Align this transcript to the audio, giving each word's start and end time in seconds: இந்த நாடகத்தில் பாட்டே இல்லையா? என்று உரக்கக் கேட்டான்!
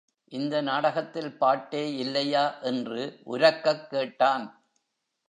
இந்த 0.31 0.61
நாடகத்தில் 0.61 1.37
பாட்டே 1.37 1.95
இல்லையா? 1.95 2.59
என்று 2.61 3.03
உரக்கக் 3.23 3.89
கேட்டான்! 3.89 4.47